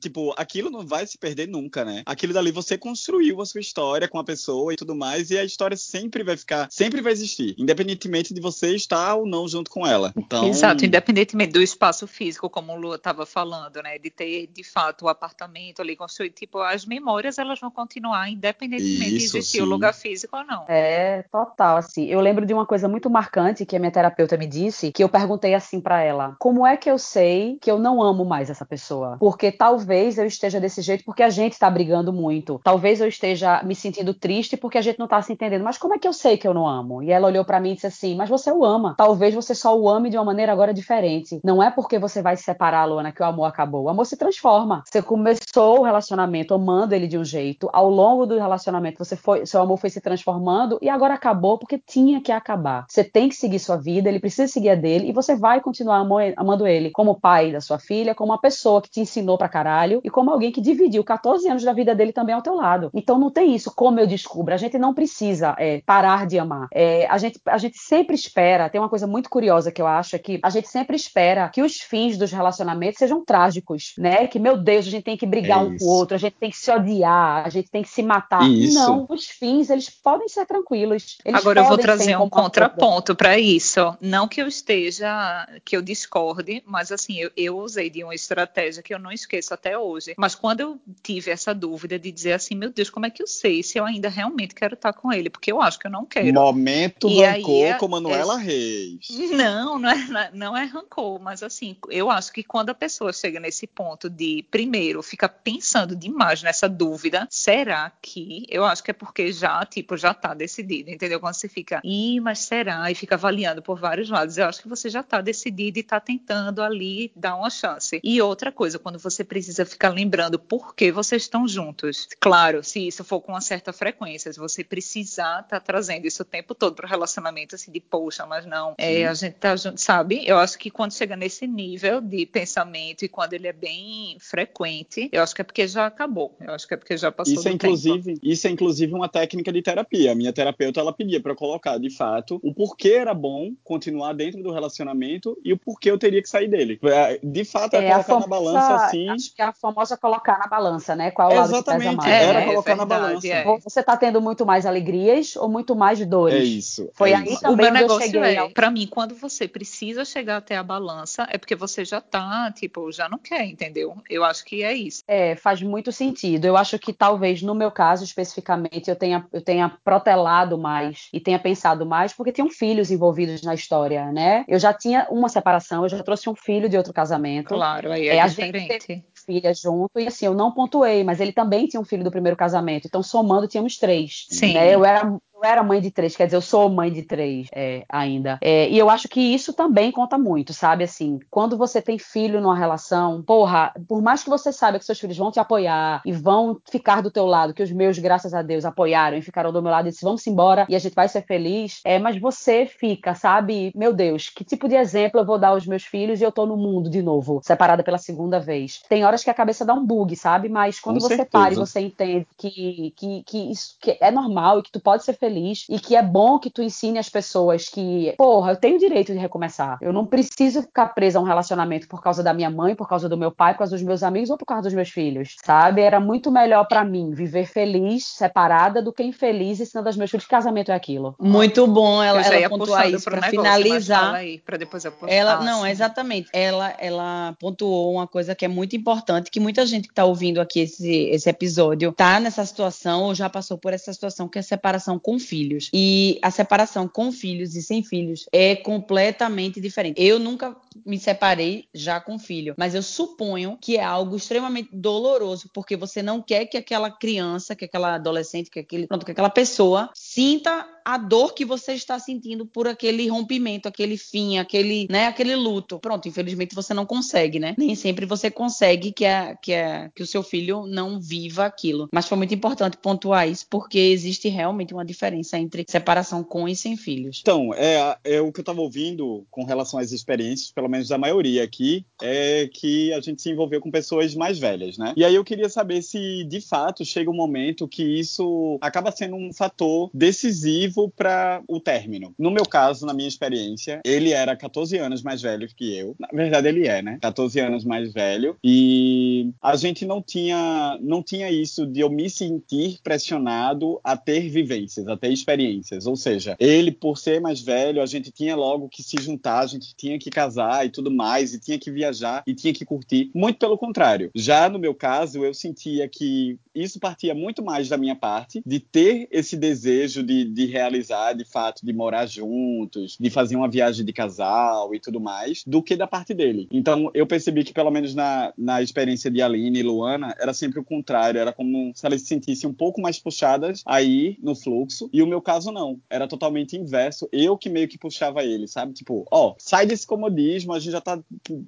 [0.00, 2.02] tipo, aquilo não vai se perder nunca, né?
[2.06, 5.44] Aquilo dali você construiu a sua história com a pessoa e tudo mais, e a
[5.44, 9.86] história sempre vai ficar, sempre vai existir, independentemente de você estar ou não junto com
[9.86, 10.12] ela.
[10.16, 13.98] Então, Exato, independentemente do espaço físico, como o Lu estava falando, né?
[13.98, 19.16] De ter, de fato, o apartamento ali construído, tipo, as memórias elas vão continuar, independentemente
[19.16, 19.62] Isso, de existir sim.
[19.62, 20.64] o lugar físico ou não.
[20.68, 22.06] É, total, assim.
[22.06, 25.08] Eu lembro de uma coisa muito marcante que a minha terapeuta me disse, que eu
[25.08, 28.64] perguntei assim pra ela: "Como é que eu sei que eu não amo mais essa
[28.64, 29.16] pessoa?
[29.30, 32.60] Porque talvez eu esteja desse jeito porque a gente tá brigando muito.
[32.64, 35.62] Talvez eu esteja me sentindo triste porque a gente não tá se entendendo.
[35.62, 37.70] Mas como é que eu sei que eu não amo?" E ela olhou pra mim
[37.70, 38.96] e disse assim: "Mas você o ama.
[38.98, 41.40] Talvez você só o ame de uma maneira agora diferente.
[41.44, 43.84] Não é porque você vai se separar, Luana, que o amor acabou.
[43.84, 44.82] O amor se transforma.
[44.84, 49.46] Você começou o relacionamento amando ele de um jeito, ao longo do relacionamento você foi,
[49.46, 52.84] seu amor foi se transformando e agora acabou porque tinha que acabar.
[52.88, 56.04] Você tem que seguir sua vida, ele precisa seguir a dele e você vai continuar
[56.36, 60.00] amando ele como pai da sua filha, como uma pessoa que te ensinou pra caralho
[60.04, 62.90] e como alguém que dividiu 14 anos da vida dele também ao teu lado.
[62.94, 64.54] Então não tem isso, como eu descubro.
[64.54, 66.68] A gente não precisa é, parar de amar.
[66.72, 70.16] É, a, gente, a gente sempre espera, tem uma coisa muito curiosa que eu acho
[70.16, 74.26] é que a gente sempre espera que os fins dos relacionamentos sejam trágicos, né?
[74.26, 76.36] Que, meu Deus, a gente tem que brigar É um com o outro, a gente
[76.38, 78.48] tem que se odiar, a gente tem que se matar.
[78.48, 78.74] Isso.
[78.74, 81.18] Não, os fins, eles podem ser tranquilos.
[81.24, 83.96] Eles Agora eu vou trazer um contraponto para isso.
[84.00, 88.82] Não que eu esteja, que eu discorde, mas assim, eu, eu usei de uma estratégia
[88.82, 90.14] que eu não esqueço até hoje.
[90.16, 93.26] Mas quando eu tive essa dúvida de dizer assim, meu Deus, como é que eu
[93.26, 95.30] sei se eu ainda realmente quero estar com ele?
[95.30, 96.32] Porque eu acho que eu não quero.
[96.32, 99.08] momento E aí rancor é- com Manuela é- Reis.
[99.30, 103.40] Não, não é, não é rancor, mas assim, eu acho que quando a pessoa chega
[103.40, 108.44] nesse ponto de, primeiro, fica pensando demais nessa dúvida, será que?
[108.48, 111.20] Eu acho que é porque já, tipo, já tá decidido, entendeu?
[111.20, 112.90] Quando você fica, ih, mas será?
[112.90, 115.98] E fica avaliando por vários lados, eu acho que você já tá decidido e tá
[116.00, 118.00] tentando ali dar uma chance.
[118.02, 122.08] E outra coisa, quando você precisa ficar lembrando por que vocês estão juntos.
[122.18, 126.26] Claro, se isso for com uma certa frequência, se você precisar tá trazendo isso o
[126.26, 130.26] tempo todo pro relacionamento, assim, de poxa, mas não, é, a gente tá junto, sabe?
[130.26, 135.08] Eu acho que quando chega nesse nível de pensamento e quando ele é bem frequente,
[135.12, 136.36] eu acho que é porque já acabou.
[136.40, 139.52] Eu acho que é porque já passou Isso é, inclusive, isso é inclusive uma técnica
[139.52, 140.12] de terapia.
[140.12, 144.12] A minha terapeuta ela pedia para eu colocar, de fato, o porquê era bom continuar
[144.12, 146.78] dentro do relacionamento e o porquê eu teria que sair dele.
[146.84, 149.08] É, De fato, é, É, a colocar na balança assim.
[149.08, 151.10] Acho que é a famosa colocar na balança, né?
[151.10, 152.22] Qual lado Exatamente, que pesa mais.
[152.22, 152.46] era né?
[152.46, 153.28] colocar na verdade, balança.
[153.28, 153.58] é.
[153.60, 156.40] Você tá tendo muito mais alegrias ou muito mais dores?
[156.40, 156.90] É isso.
[156.94, 157.40] Foi é aí isso.
[157.40, 161.26] também o meu negócio cheguei é, pra mim, quando você precisa chegar até a balança,
[161.30, 163.96] é porque você já tá, tipo, já não quer, entendeu?
[164.08, 165.02] Eu acho que é isso.
[165.06, 166.44] É, faz muito sentido.
[166.44, 171.20] Eu acho que talvez no meu caso especificamente eu tenha, eu tenha protelado mais e
[171.20, 174.44] tenha pensado mais porque tinham filhos envolvidos na história, né?
[174.48, 177.48] Eu já tinha uma separação, eu já trouxe um filho de outro casamento.
[177.48, 178.28] Claro, aí é, É, a
[178.78, 179.04] diferente.
[179.26, 182.36] filha junto, e assim, eu não pontuei, mas ele também tinha um filho do primeiro
[182.36, 184.26] casamento, então somando tínhamos três.
[184.30, 184.54] Sim.
[184.54, 184.74] né?
[184.74, 187.84] Eu, era, eu era mãe de três, quer dizer, eu sou mãe de três é,
[187.88, 188.38] ainda.
[188.42, 190.84] É, e eu acho que isso também conta muito, sabe?
[190.84, 195.00] Assim, quando você tem filho numa relação, porra, por mais que você saiba que seus
[195.00, 198.42] filhos vão te apoiar e vão ficar do teu lado, que os meus, graças a
[198.42, 201.08] Deus, apoiaram e ficaram do meu lado e disse, vamos embora e a gente vai
[201.08, 203.72] ser feliz, é, mas você fica, sabe?
[203.74, 206.44] Meu Deus, que tipo de exemplo eu vou dar aos meus filhos e eu tô
[206.44, 208.82] no mundo de novo, separada pela segunda vez.
[208.88, 210.48] Tem horas que a cabeça dá um bug, sabe?
[210.50, 211.30] Mas quando Com você certeza.
[211.30, 215.02] para e você entende que, que, que isso que é normal e que tu pode
[215.02, 215.29] ser feliz
[215.68, 219.12] e que é bom que tu ensine as pessoas que, porra, eu tenho o direito
[219.12, 219.78] de recomeçar.
[219.80, 223.08] Eu não preciso ficar presa a um relacionamento por causa da minha mãe, por causa
[223.08, 225.80] do meu pai, por causa dos meus amigos ou por causa dos meus filhos, sabe?
[225.80, 230.24] Era muito melhor pra mim viver feliz, separada, do que infeliz ensinando aos meus filhos
[230.24, 231.14] que casamento é aquilo.
[231.18, 234.14] Muito bom ela, ela ia pontuar isso para finalizar.
[234.14, 235.12] aí, pra depois eu puxar.
[235.12, 235.70] Ela, não, assim.
[235.70, 236.28] exatamente.
[236.32, 240.40] Ela, ela pontuou uma coisa que é muito importante, que muita gente que está ouvindo
[240.40, 244.40] aqui esse, esse episódio tá nessa situação ou já passou por essa situação, que é
[244.40, 245.70] a separação com filhos.
[245.72, 250.02] E a separação com filhos e sem filhos é completamente diferente.
[250.02, 255.50] Eu nunca me separei já com filho, mas eu suponho que é algo extremamente doloroso,
[255.54, 259.30] porque você não quer que aquela criança, que aquela adolescente, que aquele, pronto, que aquela
[259.30, 265.06] pessoa sinta a dor que você está sentindo por aquele rompimento, aquele fim, aquele, né,
[265.06, 265.78] aquele luto.
[265.78, 267.54] Pronto, infelizmente você não consegue, né?
[267.56, 271.88] Nem sempre você consegue que, a, que, a, que o seu filho não viva aquilo.
[271.92, 276.56] Mas foi muito importante pontuar isso, porque existe realmente uma diferença entre separação com e
[276.56, 277.20] sem filhos.
[277.20, 280.98] Então, é, é o que eu estava ouvindo com relação às experiências, pelo menos da
[280.98, 284.92] maioria aqui, é que a gente se envolveu com pessoas mais velhas, né?
[284.96, 289.14] E aí eu queria saber se, de fato, chega um momento que isso acaba sendo
[289.14, 292.14] um fator decisivo para o término.
[292.18, 295.94] No meu caso, na minha experiência, ele era 14 anos mais velho que eu.
[296.00, 296.98] Na verdade, ele é, né?
[297.02, 298.34] 14 anos mais velho.
[298.42, 304.30] E a gente não tinha, não tinha isso de eu me sentir pressionado a ter
[304.30, 305.86] vivências, a ter experiências.
[305.86, 309.46] Ou seja, ele, por ser mais velho, a gente tinha logo que se juntar, a
[309.46, 313.10] gente tinha que casar e tudo mais, e tinha que viajar e tinha que curtir.
[313.14, 314.10] Muito pelo contrário.
[314.14, 318.58] Já no meu caso, eu sentia que isso partia muito mais da minha parte, de
[318.58, 323.84] ter esse desejo de, de realizar, de fato, de morar juntos, de fazer uma viagem
[323.84, 326.48] de casal e tudo mais, do que da parte dele.
[326.52, 330.60] Então, eu percebi que, pelo menos na, na experiência de Aline e Luana, era sempre
[330.60, 334.88] o contrário, era como se elas se sentissem um pouco mais puxadas aí no fluxo,
[334.92, 338.72] e o meu caso não, era totalmente inverso, eu que meio que puxava ele, sabe?
[338.72, 341.00] Tipo, ó, sai desse comodismo, a gente já tá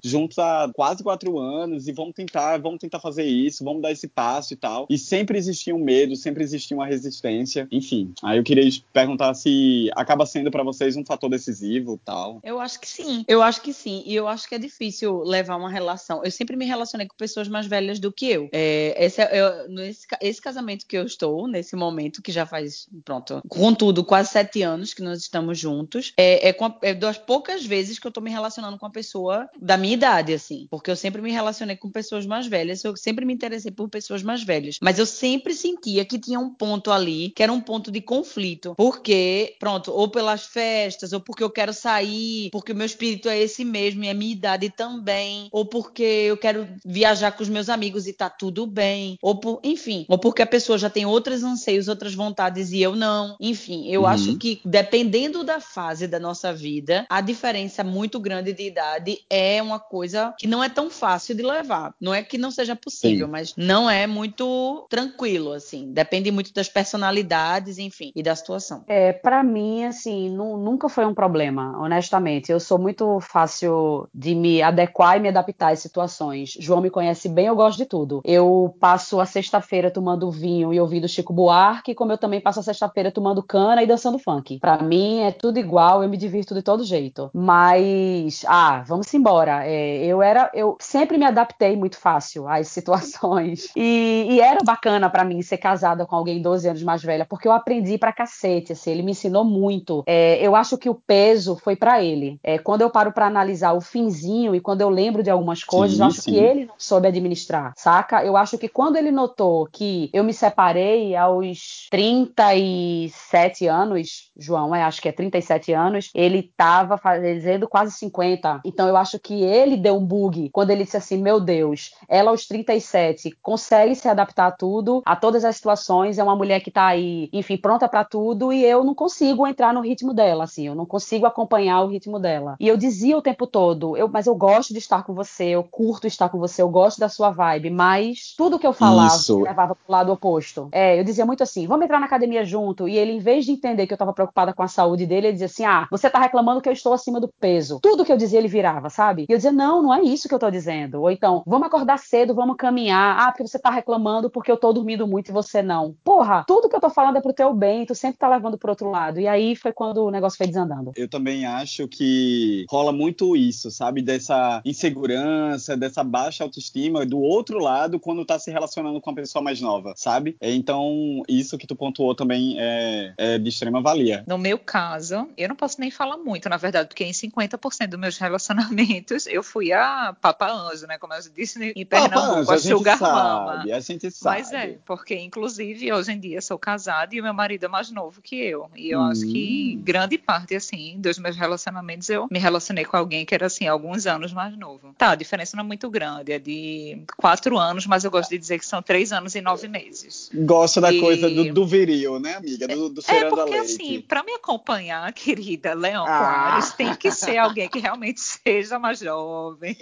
[0.03, 4.07] juntos há quase quatro anos, e vamos tentar, vamos tentar fazer isso, vamos dar esse
[4.07, 4.87] passo e tal.
[4.89, 8.13] E sempre existia um medo, sempre existia uma resistência, enfim.
[8.33, 12.39] Aí eu queria perguntar se acaba sendo para vocês um fator decisivo tal.
[12.43, 13.23] Eu acho que sim.
[13.27, 14.01] Eu acho que sim.
[14.07, 16.21] E eu acho que é difícil levar uma relação.
[16.23, 18.49] Eu sempre me relacionei com pessoas mais velhas do que eu.
[18.51, 22.87] É, esse, é- eu- nesse, esse casamento que eu estou, nesse momento, que já faz,
[23.05, 27.63] pronto, contudo, quase sete anos que nós estamos juntos, é, é, a- é das poucas
[27.65, 30.65] vezes que eu tô me relacionando com uma pessoa da minha idade, assim.
[30.71, 34.23] Porque eu sempre me relacionei com pessoas mais velhas, eu sempre me interessei por pessoas
[34.23, 34.77] mais velhas.
[34.81, 38.73] Mas eu sempre sentia que tinha um ponto ali, que era um ponto de conflito.
[38.75, 43.37] Porque, pronto, ou pelas festas, ou porque eu quero sair, porque o meu espírito é
[43.39, 47.67] esse mesmo e a minha idade também, ou porque eu quero viajar com os meus
[47.69, 51.43] amigos e tá tudo bem, ou por, enfim, ou porque a pessoa já tem outros
[51.43, 53.35] anseios, outras vontades e eu não.
[53.39, 54.07] Enfim, eu Uhum.
[54.07, 59.61] acho que dependendo da fase da nossa vida, a diferença muito grande de idade é
[59.61, 61.93] uma coisa que não é tão fácil de levar.
[61.99, 63.31] Não é que não seja possível, Sim.
[63.31, 65.91] mas não é muito tranquilo assim.
[65.91, 68.83] Depende muito das personalidades, enfim, e da situação.
[68.87, 72.51] É, para mim, assim, nu- nunca foi um problema, honestamente.
[72.51, 76.55] Eu sou muito fácil de me adequar e me adaptar às situações.
[76.59, 78.21] João me conhece bem, eu gosto de tudo.
[78.23, 82.63] Eu passo a sexta-feira tomando vinho e ouvindo Chico Buarque, como eu também passo a
[82.63, 84.59] sexta-feira tomando cana e dançando funk.
[84.59, 87.29] Pra mim é tudo igual, eu me divirto de todo jeito.
[87.33, 89.65] Mas, ah, vamos embora.
[89.65, 93.67] É, eu era, eu sempre me adaptei muito fácil às situações.
[93.83, 97.47] E, e era bacana pra mim ser casada com alguém 12 anos mais velha, porque
[97.47, 100.03] eu aprendi pra cacete, assim, ele me ensinou muito.
[100.05, 102.37] É, eu acho que o peso foi pra ele.
[102.43, 105.95] É, quando eu paro pra analisar o finzinho e quando eu lembro de algumas coisas,
[105.95, 106.31] Sim, eu acho sim.
[106.31, 108.21] que ele não soube administrar, saca?
[108.25, 114.83] Eu acho que quando ele notou que eu me separei aos 37 anos, João, é,
[114.83, 118.59] acho que é 37 anos, ele tava fazendo quase 50.
[118.65, 122.31] Então eu acho que ele deu um bug quando ele disse assim: Meu Deus, ela
[122.31, 126.69] aos 37 consegue se adaptar a tudo, a todas as situações, é uma mulher que
[126.69, 130.65] tá aí, enfim, pronta para tudo, e eu não consigo entrar no ritmo dela, assim,
[130.65, 132.55] eu não consigo acompanhar o ritmo dela.
[132.59, 135.63] E eu dizia o tempo todo, eu, mas eu gosto de estar com você, eu
[135.63, 139.43] curto estar com você, eu gosto da sua vibe, mas tudo que eu falava Isso.
[139.43, 140.69] levava pro lado oposto.
[140.71, 142.87] É, eu dizia muito assim: vamos entrar na academia junto.
[142.87, 145.33] E ele, em vez de entender que eu tava preocupada com a saúde dele, ele
[145.33, 147.79] dizia assim: ah, você tá reclamando que eu estou acima do peso.
[147.81, 149.25] Tudo que eu dizia, ele virava, sabe?
[149.29, 151.01] E eu dizia: não, não é isso que eu tô dizendo.
[151.01, 153.19] Ou então, vamos acordar cedo, vamos caminhar.
[153.19, 155.95] Ah, porque você tá reclamando porque eu tô dormindo muito e você não.
[156.03, 158.69] Porra, tudo que eu tô falando é pro teu bem, tu sempre tá levando pro
[158.69, 159.19] outro lado.
[159.19, 160.91] E aí foi quando o negócio foi desandando.
[160.95, 164.01] Eu também acho que rola muito isso, sabe?
[164.01, 169.43] Dessa insegurança, dessa baixa autoestima do outro lado quando tá se relacionando com uma pessoa
[169.43, 170.37] mais nova, sabe?
[170.41, 174.23] Então, isso que tu pontuou também é, é de extrema valia.
[174.27, 177.99] No meu caso, eu não posso nem falar muito, na verdade, porque em 50% dos
[177.99, 180.97] meus relacionamentos eu fui a Papa Anjo, né?
[180.97, 183.55] Como eu disse em Papa Pernambuco, Anjo, a a gente Sugar Mama.
[183.57, 184.39] sabe, a gente sabe.
[184.39, 187.89] Mas é, porque inclusive hoje em dia sou casada e o meu marido é mais
[187.91, 188.69] novo que eu.
[188.75, 189.03] E eu Hum.
[189.05, 193.45] acho que grande parte, assim, dos meus relacionamentos eu me relacionei com alguém que era,
[193.45, 194.93] assim, alguns anos mais novo.
[194.97, 198.37] Tá, a diferença não é muito grande, é de quatro anos, mas eu gosto de
[198.37, 200.29] dizer que são três anos e nove meses.
[200.33, 202.67] Gosta da E- coisa do, do viril, né, amiga?
[202.67, 203.73] Do, do É a porque leite.
[203.73, 206.59] assim, para me acompanhar, querida Leão Ah.
[206.77, 209.75] Tem que ser alguém que realmente seja mais jovem.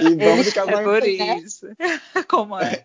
[0.00, 0.84] E vamos de É casamento.
[0.84, 1.66] por isso.
[2.28, 2.84] Como é?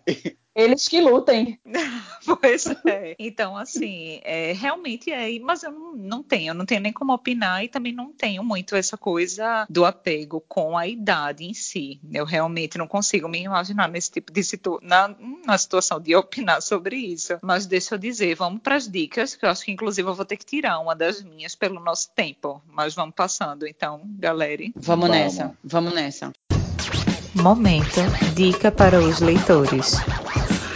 [0.56, 1.60] Eles que lutem.
[2.40, 3.14] Pois é.
[3.20, 5.38] Então, assim, é, realmente é.
[5.38, 8.42] Mas eu não, não tenho, eu não tenho nem como opinar e também não tenho
[8.42, 12.00] muito essa coisa do apego com a idade em si.
[12.12, 15.14] Eu realmente não consigo me imaginar nesse tipo de situação, na,
[15.46, 17.38] na situação de opinar sobre isso.
[17.42, 20.24] Mas deixa eu dizer, vamos para as dicas, que eu acho que inclusive eu vou
[20.24, 22.60] ter que tirar uma das minhas pelo nosso tempo.
[22.66, 24.64] Mas vamos passando, então, galera.
[24.74, 25.10] Vamos Vamos.
[25.10, 26.32] nessa, vamos nessa.
[27.34, 28.00] Momento,
[28.34, 29.96] dica para os leitores.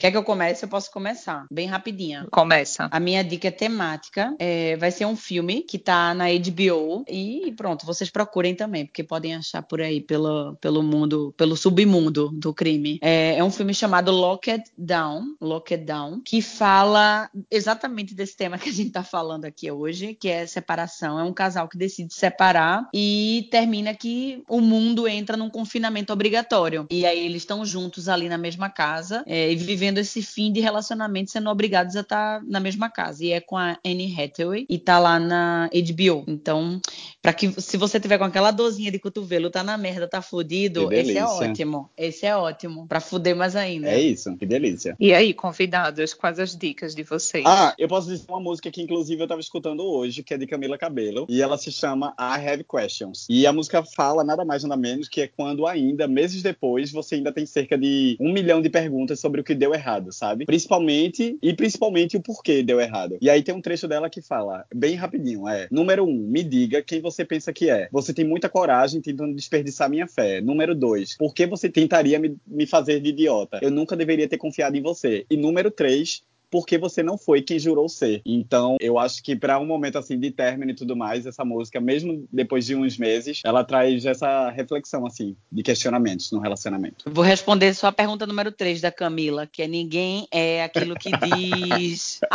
[0.00, 0.64] Quer que eu comece?
[0.64, 2.26] Eu posso começar, bem rapidinha.
[2.30, 2.88] Começa.
[2.90, 4.34] A minha dica é temática.
[4.38, 7.04] é, vai ser um filme que tá na HBO.
[7.06, 12.30] E pronto, vocês procurem também, porque podem achar por aí pelo, pelo mundo, pelo submundo
[12.32, 12.98] do crime.
[13.02, 18.70] É, é um filme chamado Locked Down, Locked Down, que fala exatamente desse tema que
[18.70, 21.18] a gente tá falando aqui hoje, que é separação.
[21.20, 26.10] É um casal que decide se separar e termina que o mundo entra num confinamento
[26.10, 26.86] obrigatório.
[26.90, 30.60] E aí eles estão juntos ali na mesma casa é, e vivendo esse fim de
[30.60, 33.24] relacionamento, sendo obrigados a estar na mesma casa.
[33.24, 36.24] E é com a Anne Hathaway e tá lá na HBO.
[36.28, 36.80] Então,
[37.22, 40.92] para que se você tiver com aquela dorzinha de cotovelo, tá na merda, tá fudido,
[40.92, 41.90] esse é ótimo.
[41.96, 42.86] Esse é ótimo.
[42.86, 43.88] Pra fuder mais ainda.
[43.88, 44.96] É isso, que delícia.
[44.98, 47.44] E aí, convidados, quais as dicas de vocês?
[47.46, 50.46] Ah, eu posso dizer uma música que inclusive eu tava escutando hoje, que é de
[50.46, 53.26] Camila Cabello, e ela se chama I Have Questions.
[53.28, 57.16] E a música fala nada mais nada menos que é quando ainda, meses depois, você
[57.16, 60.46] ainda tem cerca de um milhão de perguntas sobre o que deu errado, sabe?
[60.46, 63.18] Principalmente, e principalmente o porquê deu errado.
[63.20, 66.82] E aí tem um trecho dela que fala, bem rapidinho, é, número um, me diga
[66.82, 67.88] quem você pensa que é.
[67.92, 70.40] Você tem muita coragem tentando desperdiçar minha fé.
[70.40, 73.58] Número dois, por que você tentaria me, me fazer de idiota?
[73.62, 75.26] Eu nunca deveria ter confiado em você.
[75.30, 78.20] E número três, porque você não foi quem jurou ser.
[78.24, 81.80] Então, eu acho que para um momento assim de término e tudo mais, essa música,
[81.80, 87.10] mesmo depois de uns meses, ela traz essa reflexão assim de questionamentos no relacionamento.
[87.10, 91.10] Vou responder só a pergunta número 3 da Camila, que é ninguém é aquilo que
[91.10, 92.20] diz.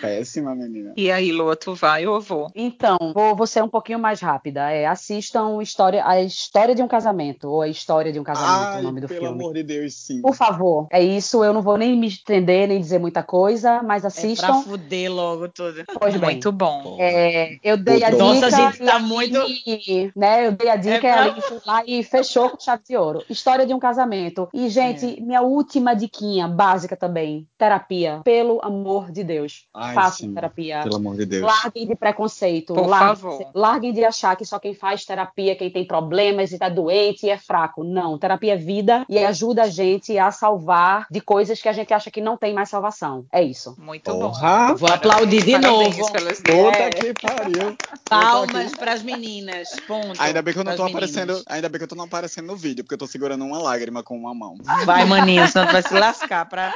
[0.00, 0.92] Péssima menina.
[0.96, 2.50] E aí, Lua, tu vai ou vou?
[2.54, 4.70] Então, vou, vou ser um pouquinho mais rápida.
[4.70, 8.80] É, assistam história, a história de um casamento, ou a história de um casamento, Ai,
[8.80, 9.40] o nome do pelo filme.
[9.40, 10.20] amor de Deus, sim.
[10.20, 11.44] Por favor, é isso.
[11.44, 14.62] Eu não vou nem me estender, nem dizer muita coisa, mas É pra assistam.
[14.62, 15.84] fuder logo tudo.
[16.00, 16.30] pois bem.
[16.32, 16.96] Muito bom.
[16.98, 18.22] É, eu dei a dica.
[18.22, 20.46] Nossa, a gente e tá muito- Aline, né?
[20.46, 22.96] Eu dei a dica É e a pra- foi lá e fechou com chave de
[22.96, 23.22] ouro.
[23.28, 24.48] História de um casamento.
[24.52, 28.20] E, gente, minha última diquinha básica também: terapia.
[28.24, 29.66] Pelo amor de Deus.
[29.74, 30.34] Ai, Façam sim.
[30.34, 30.80] terapia.
[30.82, 31.42] Pelo amor de Deus.
[31.42, 32.74] Larguem de preconceito.
[32.74, 33.46] Por larguem, favor.
[33.54, 37.26] larguem de achar que só quem faz terapia é quem tem problemas e tá doente
[37.26, 37.82] e é fraco.
[37.84, 41.72] Não, terapia é vida e ajuda a gente a salvar falar de coisas que a
[41.72, 43.26] gente acha que não tem mais salvação.
[43.32, 43.74] É isso.
[43.78, 44.68] Muito Porra.
[44.68, 44.76] bom.
[44.76, 46.12] Vou aplaudir de Parabéns novo.
[46.12, 46.94] pelas Puta ideias.
[46.94, 47.76] que pariu.
[48.08, 49.68] Palmas para as meninas.
[49.86, 50.20] Ponto.
[50.20, 51.10] Ainda bem que eu não pras tô meninas.
[51.10, 51.42] aparecendo.
[51.46, 54.02] Ainda bem que eu tô não aparecendo no vídeo, porque eu tô segurando uma lágrima
[54.02, 54.56] com uma mão.
[54.84, 56.74] Vai, maninho, senão tu vai se lascar pra,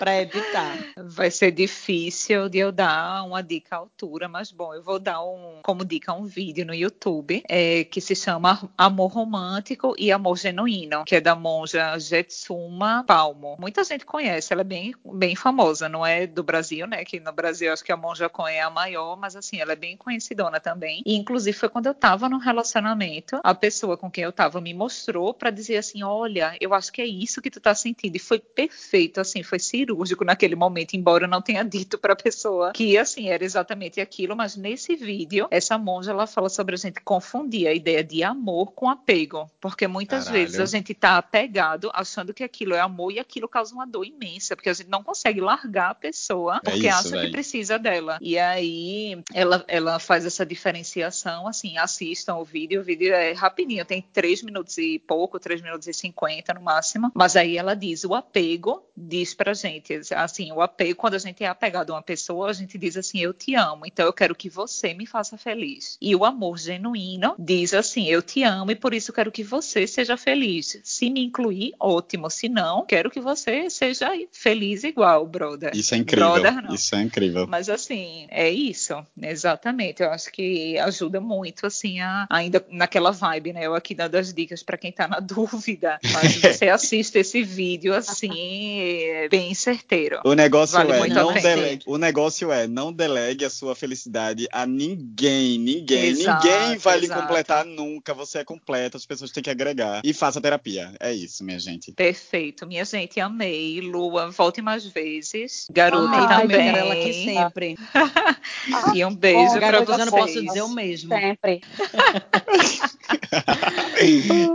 [0.00, 0.78] pra editar.
[0.96, 5.22] Vai ser difícil de eu dar uma dica à altura, mas bom, eu vou dar
[5.22, 10.38] um, como dica um vídeo no YouTube é, que se chama Amor Romântico e Amor
[10.38, 13.56] Genuíno, que é da monja Jetsuma Palmo.
[13.60, 17.04] Muita gente conhece, ela é bem, bem famosa, não é do Brasil, né?
[17.04, 19.76] Que no Brasil acho que a monja Coen é a maior, mas assim, ela é
[19.76, 21.02] bem conhecidona também.
[21.04, 24.72] E inclusive foi quando eu tava no relacionamento, a pessoa com quem eu tava me
[24.72, 28.16] mostrou pra dizer assim: olha, eu acho que é isso que tu tá sentindo.
[28.16, 29.89] E foi perfeito, assim, foi cirúrgico
[30.24, 34.56] naquele momento, embora eu não tenha dito pra pessoa que, assim, era exatamente aquilo, mas
[34.56, 38.88] nesse vídeo, essa monja, ela fala sobre a gente confundir a ideia de amor com
[38.88, 40.44] apego, porque muitas Caralho.
[40.44, 44.04] vezes a gente tá apegado achando que aquilo é amor e aquilo causa uma dor
[44.04, 47.78] imensa, porque a gente não consegue largar a pessoa É porque isso, acha que precisa
[47.78, 48.18] dela.
[48.20, 53.84] E aí ela, ela faz essa diferenciação, assim, assistam o vídeo, o vídeo é rapidinho,
[53.84, 58.04] tem 3 minutos e pouco, 3 minutos e 50 no máximo, mas aí ela diz,
[58.04, 59.79] o apego diz pra gente,
[60.14, 63.18] assim, o apego, quando a gente é apegado a uma pessoa, a gente diz assim,
[63.18, 65.96] eu te amo, então eu quero que você me faça feliz.
[66.00, 69.86] E o amor genuíno diz assim, eu te amo e por isso quero que você
[69.86, 70.80] seja feliz.
[70.84, 75.72] Se me incluir, ótimo, se não, quero que você seja feliz igual, brother.
[75.74, 76.32] Isso é incrível.
[76.32, 76.74] Brother, não.
[76.74, 77.46] Isso é incrível.
[77.46, 80.02] Mas assim, é isso, exatamente.
[80.02, 83.66] Eu acho que ajuda muito, assim, a, ainda naquela vibe, né?
[83.66, 85.98] Eu aqui dando as dicas para quem tá na dúvida.
[86.12, 90.20] Mas você assiste esse vídeo, assim, é bem certeiro.
[90.24, 91.84] O negócio Vale é não delegue.
[91.86, 97.06] O negócio é não delegue a sua felicidade a ninguém, ninguém, Exato, ninguém vai lhe
[97.06, 97.22] exato.
[97.22, 98.14] completar nunca.
[98.14, 100.92] Você é completo, as pessoas têm que agregar e faça terapia.
[100.98, 101.92] É isso, minha gente.
[101.92, 103.80] Perfeito, minha gente, amei.
[103.80, 105.66] Lua, volte mais vezes.
[105.70, 107.76] Garota Amei Ai, também, ela aqui sempre.
[108.94, 110.44] E um beijo Bom, para Garotas, eu não posso vocês.
[110.44, 111.10] dizer o mesmo.
[111.14, 111.60] Sempre.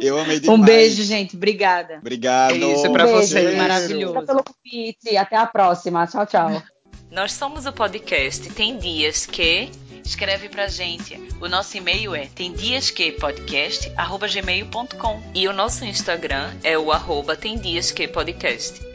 [0.01, 0.59] Eu amei demais.
[0.59, 1.35] Um beijo, gente.
[1.35, 1.97] Obrigada.
[1.97, 2.59] Obrigado.
[2.59, 3.49] Beijo pra Um beijo, vocês.
[3.49, 3.57] gente.
[3.57, 4.17] Maravilhoso.
[4.17, 4.94] Obrigada pelo convite.
[5.19, 6.07] Até a próxima.
[6.07, 6.63] Tchau, tchau.
[7.11, 9.69] Nós somos o podcast Tem Dias Que.
[10.03, 11.15] Escreve pra gente.
[11.41, 18.07] O nosso e-mail é temdiasquepodcast.gmail.com E o nosso Instagram é o arroba Tem Dias Que
[18.07, 18.94] Podcast.